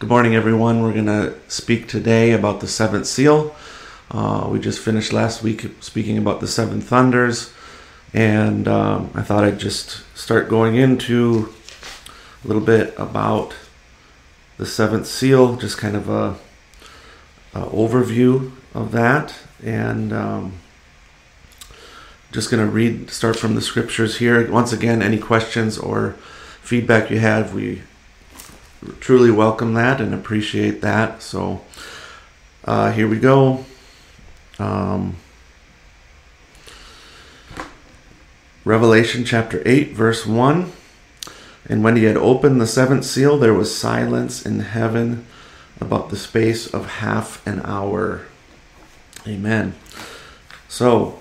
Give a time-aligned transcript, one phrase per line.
[0.00, 0.80] Good morning, everyone.
[0.80, 3.54] We're going to speak today about the seventh seal.
[4.10, 7.52] Uh, we just finished last week speaking about the seven thunders,
[8.14, 11.52] and um, I thought I'd just start going into
[12.42, 13.54] a little bit about
[14.56, 16.36] the seventh seal, just kind of a,
[17.52, 20.54] a overview of that, and um,
[22.32, 24.50] just going to read, start from the scriptures here.
[24.50, 26.12] Once again, any questions or
[26.62, 27.82] feedback you have, we
[29.00, 31.22] truly welcome that and appreciate that.
[31.22, 31.62] So
[32.64, 33.64] uh, here we go.
[34.58, 35.16] Um,
[38.64, 40.72] Revelation chapter 8, verse 1.
[41.68, 45.26] And when he had opened the seventh seal, there was silence in heaven
[45.80, 48.22] about the space of half an hour.
[49.26, 49.74] Amen.
[50.68, 51.18] So,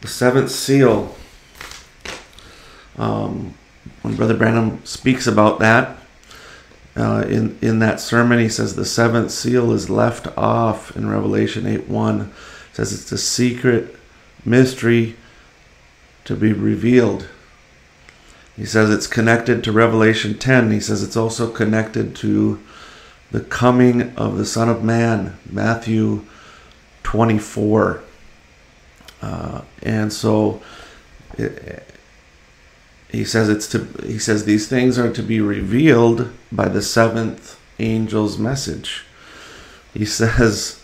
[0.00, 1.14] the seventh seal,
[2.98, 3.54] um,
[4.02, 5.96] when Brother Branham speaks about that,
[6.96, 11.66] uh, in in that sermon, he says the seventh seal is left off in Revelation
[11.66, 12.32] eight one.
[12.72, 13.96] Says it's a secret
[14.44, 15.16] mystery
[16.24, 17.28] to be revealed.
[18.56, 20.70] He says it's connected to Revelation 10.
[20.70, 22.60] He says it's also connected to
[23.30, 26.24] the coming of the Son of Man, Matthew
[27.02, 28.02] 24.
[29.20, 30.62] Uh, and so
[31.36, 31.86] it,
[33.16, 37.58] he says it's to he says these things are to be revealed by the seventh
[37.78, 39.04] angel's message.
[39.94, 40.82] He says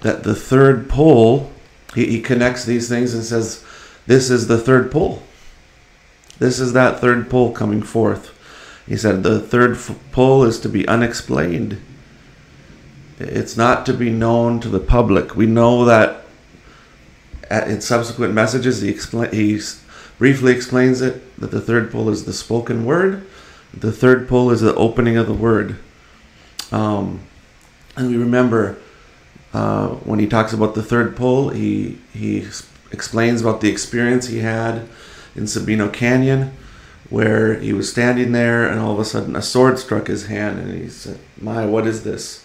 [0.00, 1.52] that the third pull
[1.94, 3.62] he, he connects these things and says
[4.06, 5.22] this is the third pull.
[6.38, 8.30] This is that third pull coming forth.
[8.86, 9.78] He said the third
[10.10, 11.82] pull is to be unexplained.
[13.18, 15.36] It's not to be known to the public.
[15.36, 16.24] We know that
[17.50, 19.83] in subsequent messages he explains
[20.18, 23.26] briefly explains it that the third pull is the spoken word,
[23.72, 25.76] the third pull is the opening of the word.
[26.70, 27.20] Um,
[27.96, 28.78] and we remember
[29.52, 32.46] uh, when he talks about the third pull, he he
[32.90, 34.88] explains about the experience he had
[35.36, 36.52] in Sabino Canyon,
[37.08, 40.58] where he was standing there and all of a sudden a sword struck his hand,
[40.58, 42.44] and he said, "My, what is this?"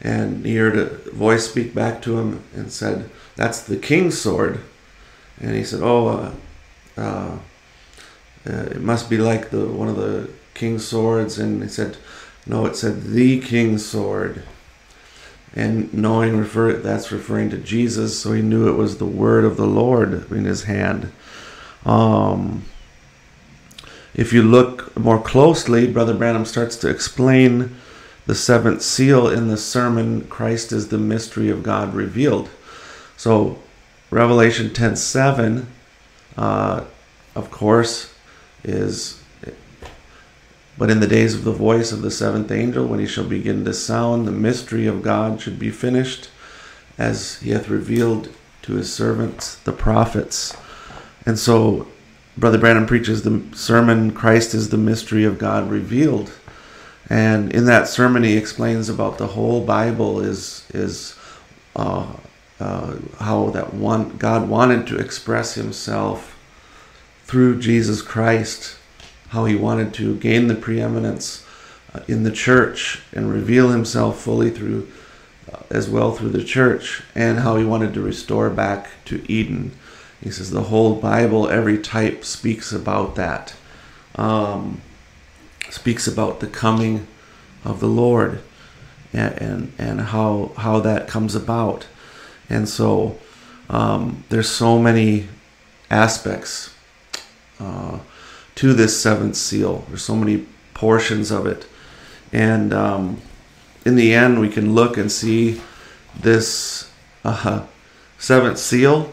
[0.00, 4.60] And he heard a voice speak back to him and said, "That's the king's sword."
[5.40, 6.32] And he said, "Oh, uh,
[6.96, 7.38] uh,
[8.48, 11.96] uh, it must be like the one of the king's swords and he said
[12.46, 14.42] no it said the king's sword.
[15.54, 19.56] And knowing refer that's referring to jesus so he knew it was the word of
[19.56, 21.12] the lord in his hand.
[21.84, 22.64] Um,
[24.14, 27.76] if you look more closely brother branham starts to explain
[28.26, 32.50] the seventh seal in the sermon christ is the mystery of god revealed.
[33.16, 33.58] So
[34.10, 35.68] revelation 10 7
[36.36, 36.84] uh,
[37.34, 38.14] of course,
[38.64, 39.22] is
[40.78, 43.64] but in the days of the voice of the seventh angel, when he shall begin
[43.64, 46.30] to sound, the mystery of God should be finished,
[46.98, 48.30] as he hath revealed
[48.62, 50.56] to his servants, the prophets.
[51.26, 51.88] And so,
[52.36, 56.32] Brother Branham preaches the sermon, Christ is the mystery of God revealed.
[57.10, 61.14] And in that sermon, he explains about the whole Bible is, is
[61.76, 62.06] uh,
[62.62, 66.38] uh, how that one God wanted to express himself
[67.24, 68.76] through Jesus Christ,
[69.30, 71.44] how he wanted to gain the preeminence
[71.92, 74.88] uh, in the church and reveal himself fully through
[75.52, 79.72] uh, as well through the church and how he wanted to restore back to Eden.
[80.22, 83.54] He says the whole Bible, every type speaks about that.
[84.14, 84.82] Um,
[85.68, 87.08] speaks about the coming
[87.64, 88.40] of the Lord
[89.12, 91.86] and, and, and how, how that comes about.
[92.52, 93.18] And so
[93.70, 95.28] um, there's so many
[95.90, 96.74] aspects
[97.58, 97.98] uh,
[98.56, 99.84] to this seventh seal.
[99.88, 101.66] There's so many portions of it,
[102.32, 103.20] and um,
[103.86, 105.60] in the end, we can look and see
[106.20, 106.90] this
[107.24, 107.64] uh,
[108.18, 109.12] seventh seal.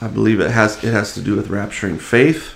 [0.00, 2.54] I believe it has it has to do with rapturing faith.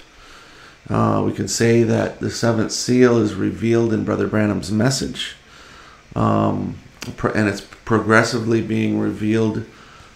[0.90, 5.36] Uh, we can say that the seventh seal is revealed in Brother Branham's message,
[6.16, 6.78] um,
[7.34, 9.64] and it's progressively being revealed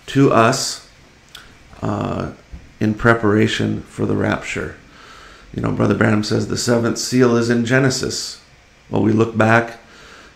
[0.06, 0.88] to us
[1.81, 2.32] uh,
[2.81, 4.76] in preparation for the rapture.
[5.54, 8.40] You know, Brother Branham says the seventh seal is in Genesis.
[8.90, 9.78] Well, we look back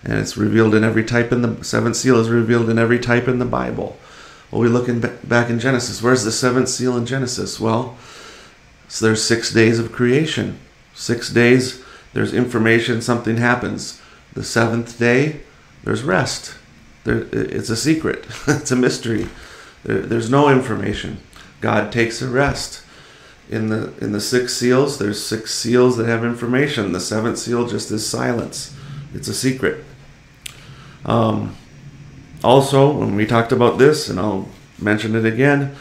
[0.05, 3.27] and it's revealed in every type in the seventh seal is revealed in every type
[3.27, 3.99] in the Bible.
[4.51, 6.03] Well, we look in, back in Genesis.
[6.03, 7.59] Where's the seventh seal in Genesis?
[7.59, 7.97] Well,
[8.89, 10.59] so there's six days of creation.
[10.95, 14.01] Six days, there's information, something happens.
[14.33, 15.41] The seventh day,
[15.83, 16.57] there's rest.
[17.05, 18.27] There, it's a secret.
[18.47, 19.29] it's a mystery.
[19.87, 21.19] There, there's no information.
[21.61, 22.83] God takes a rest.
[23.49, 26.91] In the in the six seals, there's six seals that have information.
[26.91, 28.77] The seventh seal just is silence.
[29.15, 29.85] It's a secret.
[31.05, 31.57] Um,
[32.43, 34.49] also, when we talked about this, and I'll
[34.81, 35.77] mention it again,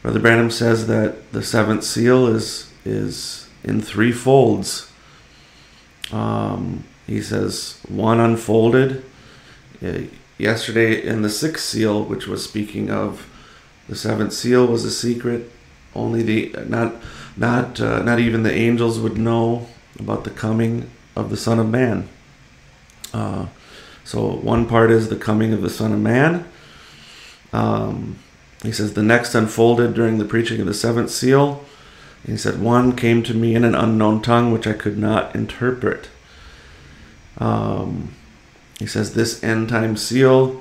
[0.00, 4.90] Brother Branham says that the seventh seal is is in three folds.
[6.10, 9.04] Um, he says one unfolded.
[9.84, 10.04] Uh,
[10.38, 13.28] yesterday in the sixth seal, which was speaking of
[13.88, 15.50] the seventh seal, was a secret.
[15.94, 16.94] Only the not
[17.36, 19.66] not uh, not even the angels would know
[19.98, 22.08] about the coming of the Son of Man.
[23.12, 23.46] Uh,
[24.04, 26.46] so one part is the coming of the Son of Man.
[27.52, 28.18] Um,
[28.62, 31.64] he says the next unfolded during the preaching of the seventh seal.
[32.26, 36.08] He said one came to me in an unknown tongue which I could not interpret.
[37.38, 38.14] Um,
[38.78, 40.60] he says this end time seal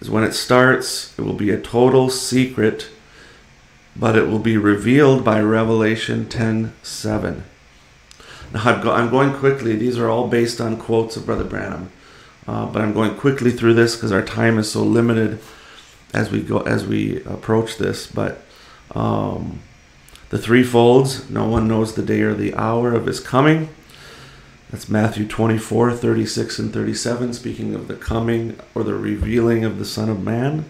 [0.00, 1.16] is when it starts.
[1.18, 2.88] It will be a total secret,
[3.94, 7.44] but it will be revealed by Revelation 10 7.
[8.52, 9.76] Now, I'm going quickly.
[9.76, 11.90] These are all based on quotes of Brother Branham.
[12.46, 15.40] Uh, but I'm going quickly through this because our time is so limited
[16.14, 18.06] as we go as we approach this.
[18.06, 18.42] But
[18.94, 19.60] um,
[20.30, 23.68] the three folds, no one knows the day or the hour of his coming.
[24.76, 29.86] That's Matthew 24, 36, and 37, speaking of the coming or the revealing of the
[29.86, 30.66] Son of Man.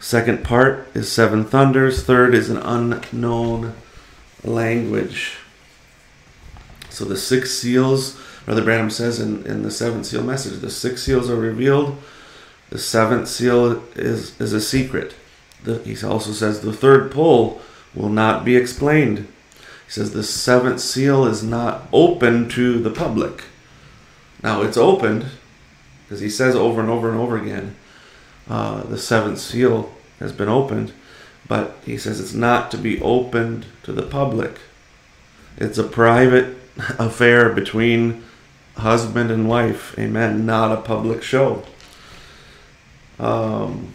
[0.00, 2.02] Second part is seven thunders.
[2.02, 3.74] Third is an unknown
[4.42, 5.36] language.
[6.88, 11.02] So the six seals, Brother Branham says in, in the seventh seal message, the six
[11.02, 12.02] seals are revealed.
[12.70, 15.14] The seventh seal is, is a secret.
[15.62, 17.60] The, he also says the third pull
[17.94, 19.28] will not be explained.
[19.90, 23.42] He says the seventh seal is not open to the public.
[24.40, 25.26] Now it's opened,
[26.04, 27.74] because he says over and over and over again,
[28.48, 30.92] uh, the seventh seal has been opened,
[31.48, 34.60] but he says it's not to be opened to the public.
[35.56, 36.56] It's a private
[37.00, 38.22] affair between
[38.76, 39.98] husband and wife.
[39.98, 40.46] Amen.
[40.46, 41.64] Not a public show.
[43.18, 43.92] Um,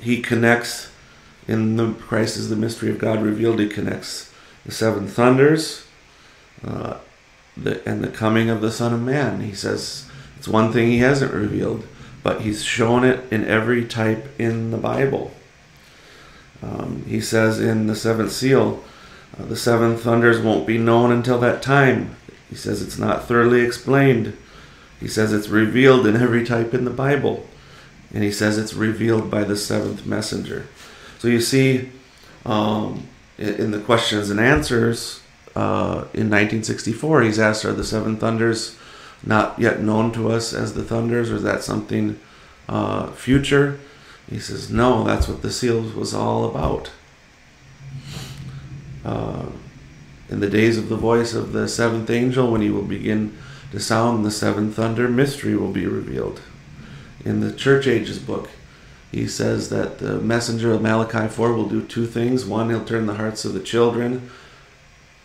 [0.00, 0.90] he connects
[1.48, 3.60] in the Christ is the mystery of God revealed.
[3.60, 4.32] He connects
[4.64, 5.86] the seven thunders
[6.64, 6.98] uh,
[7.56, 9.40] the, and the coming of the Son of Man.
[9.40, 11.86] He says it's one thing he hasn't revealed,
[12.22, 15.32] but he's shown it in every type in the Bible.
[16.62, 18.82] Um, he says in the seventh seal,
[19.38, 22.16] uh, the seven thunders won't be known until that time.
[22.48, 24.36] He says it's not thoroughly explained.
[25.00, 27.46] He says it's revealed in every type in the Bible.
[28.14, 30.66] And he says it's revealed by the seventh messenger.
[31.26, 31.88] So you see,
[32.44, 35.22] um, in the questions and answers
[35.56, 38.78] uh, in 1964, he's asked, Are the seven thunders
[39.24, 42.20] not yet known to us as the thunders, or is that something
[42.68, 43.80] uh, future?
[44.30, 46.92] He says, No, that's what the seals was all about.
[49.04, 49.46] Uh,
[50.28, 53.36] in the days of the voice of the seventh angel, when he will begin
[53.72, 56.40] to sound the seventh thunder, mystery will be revealed.
[57.24, 58.48] In the Church Ages book,
[59.16, 62.44] he says that the messenger of Malachi 4 will do two things.
[62.44, 64.30] One, he'll turn the hearts of the children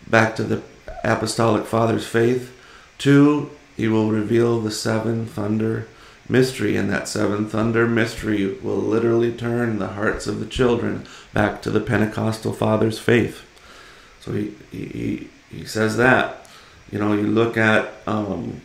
[0.08, 0.62] back to the
[1.04, 2.56] apostolic father's faith.
[2.98, 5.90] Two, he will reveal the seven thunder
[6.30, 11.62] mystery, and that seven thunder mystery will literally turn the hearts of the children back
[11.62, 13.44] to the Pentecostal father's faith.
[14.22, 16.48] So he, he, he says that.
[16.94, 18.62] You know, you look at um,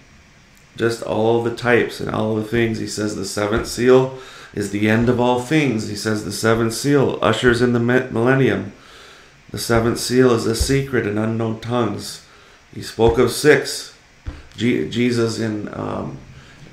[0.76, 2.78] just all the types and all the things.
[2.78, 4.18] He says the seventh seal
[4.54, 5.88] is the end of all things.
[5.88, 8.72] He says the seventh seal ushers in the millennium.
[9.50, 12.26] The seventh seal is a secret in unknown tongues.
[12.74, 13.94] He spoke of six.
[14.56, 16.18] Jesus in um,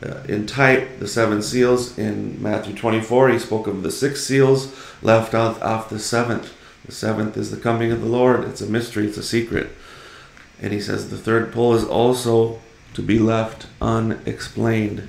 [0.04, 3.30] uh, in type the seven seals in Matthew 24.
[3.30, 6.54] He spoke of the six seals left off, off the seventh.
[6.86, 8.44] The seventh is the coming of the Lord.
[8.44, 9.70] It's a mystery, it's a secret.
[10.62, 12.60] And he says the third pull is also
[12.94, 15.08] to be left unexplained.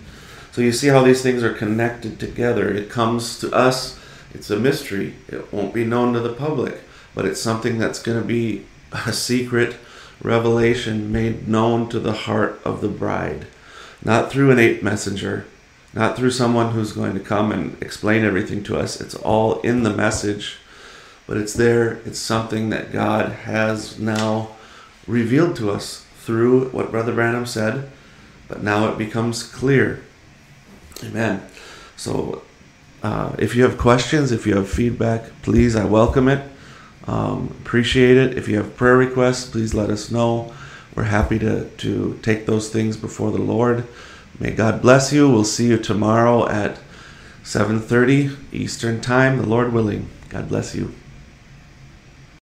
[0.53, 2.73] So you see how these things are connected together.
[2.73, 3.99] It comes to us,
[4.33, 5.15] it's a mystery.
[5.29, 6.81] It won't be known to the public,
[7.15, 9.77] but it's something that's going to be a secret
[10.23, 13.47] revelation made known to the heart of the bride.
[14.05, 15.47] Not through an eight messenger,
[15.93, 19.01] not through someone who's going to come and explain everything to us.
[19.01, 20.59] It's all in the message
[21.27, 22.01] but it's there.
[22.05, 24.51] It's something that God has now
[25.07, 27.91] revealed to us through what Brother Branham said,
[28.49, 30.03] but now it becomes clear.
[31.03, 31.43] Amen.
[31.97, 32.43] So,
[33.03, 36.51] uh, if you have questions, if you have feedback, please, I welcome it.
[37.07, 38.39] Um, appreciate it.
[38.39, 40.55] If you have prayer requests, please let us know.
[40.95, 43.87] We're happy to, to take those things before the Lord.
[44.41, 45.31] May God bless you.
[45.31, 46.79] We'll see you tomorrow at
[47.43, 50.09] 7:30 Eastern Time, the Lord willing.
[50.31, 50.95] God bless you.